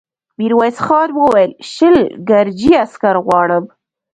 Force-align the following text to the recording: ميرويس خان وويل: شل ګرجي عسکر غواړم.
ميرويس 0.37 0.77
خان 0.85 1.09
وويل: 1.19 1.51
شل 1.73 1.97
ګرجي 2.29 2.71
عسکر 2.83 3.15
غواړم. 3.25 3.65